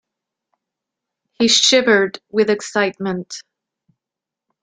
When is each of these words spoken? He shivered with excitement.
He 1.33 1.47
shivered 1.47 2.17
with 2.31 2.49
excitement. 2.49 3.35